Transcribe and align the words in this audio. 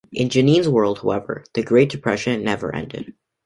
In 0.11 0.29
Jeannine's 0.29 0.67
world, 0.67 0.97
however, 1.03 1.43
the 1.53 1.61
Great 1.61 1.91
Depression 1.91 2.43
never 2.43 2.73
ended. 2.73 3.13